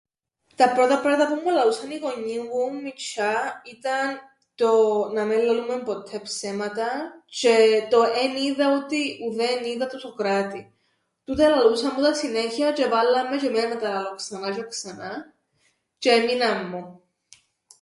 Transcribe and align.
Τα 0.55 0.71
πρώτα 0.73 0.99
πράματα 1.01 1.27
που 1.33 1.41
μου 1.43 1.49
λαλούσαν 1.49 1.89
οι 1.91 1.97
γονιοί 1.97 2.37
μου 2.39 2.49
που 2.49 2.67
ήμουν 2.67 2.81
μιτσ̆ιά 2.93 3.33
ήταν 3.69 4.19
το 4.55 4.69
να 5.13 5.23
μεν 5.25 5.39
λαλούμεν 5.43 5.83
ποττέ 5.83 6.19
ψέματα 6.19 6.87
τζ̆αι 7.31 7.87
το 7.89 8.01
εν' 8.03 8.35
οίδα 8.35 8.81
ότι 8.83 9.17
ούδεν 9.27 9.63
οίδα 9.63 9.87
του 9.87 9.99
Σωκράτη. 9.99 10.73
Τούτα 11.23 11.43
ελαλούσαν 11.43 11.91
μου 11.97 12.03
τα 12.03 12.13
συνέχειαν 12.15 12.73
τζ̆αι 12.73 12.79
εβάλλαν 12.85 13.27
με 13.29 13.37
τζ̆αι 13.41 13.47
εμέναν 13.47 13.69
να 13.69 13.79
τα 13.79 13.89
λαλώ 13.89 14.15
ξανά 14.15 14.51
τζ̆αι 14.55 14.67
ξανά 14.69 15.11
τζ̆αι 15.99 16.15
εμείναν 16.19 16.67
μου. 16.67 17.01